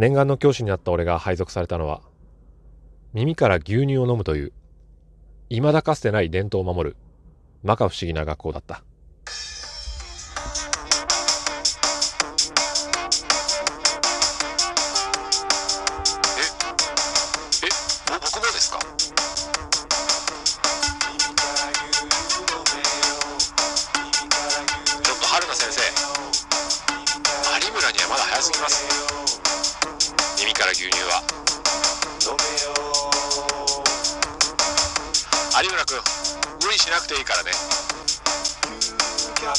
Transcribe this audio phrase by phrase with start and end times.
[0.00, 2.00] 念願の教師になった俺が配属されたのは、
[3.12, 4.52] 耳から牛乳を飲むという、
[5.50, 6.96] 未だかつてない伝統を守る、
[7.60, 8.82] 摩訶不思議な学校だった。
[25.52, 25.80] 先生
[27.66, 29.19] 有村にはまだ早すぎます
[30.60, 31.24] から牛乳は。
[35.62, 35.96] 有村君
[36.60, 37.50] 無理しなくていいからね。
[39.40, 39.56] も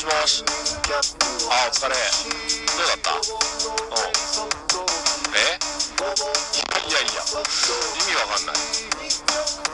[0.00, 0.42] しもし。
[1.46, 1.94] あお疲れ。
[1.94, 3.14] どうだった？
[3.14, 3.22] うん。
[5.38, 5.62] え？
[6.90, 7.22] いやいやいや。
[7.22, 8.56] 意味わかんない。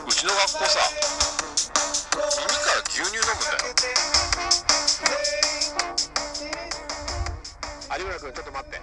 [0.05, 0.77] うちの学校さ
[8.01, 8.81] 有村君ちょっと待って。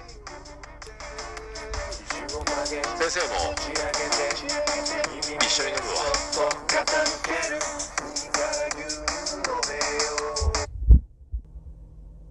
[2.99, 3.35] 先生も
[5.41, 5.97] 一緒に飲むわ。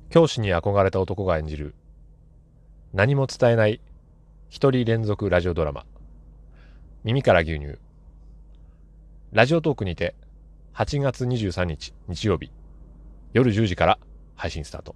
[0.09, 1.76] 教師に憧れた男が演じる
[2.94, 3.81] 何も伝えない
[4.48, 5.86] 一人連続ラジオドラマ。
[7.04, 7.80] 耳から牛乳。
[9.33, 10.16] ラジオトークにて
[10.73, 12.50] 8月23日日曜日
[13.33, 14.00] 夜10時から
[14.36, 14.95] 配信スタート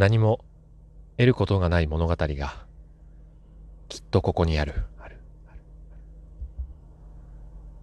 [0.00, 0.42] 何も
[1.18, 2.66] 得ることがない物語が
[3.90, 4.86] きっとここにある。